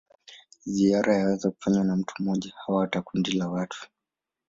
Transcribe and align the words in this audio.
Ziara 0.65 1.15
yaweza 1.17 1.51
kufanywa 1.51 1.83
na 1.83 1.95
mtu 1.95 2.13
mmoja 2.23 2.53
au 2.67 2.75
hata 2.77 3.01
kundi 3.01 3.31
la 3.31 3.49
watu. 3.49 3.87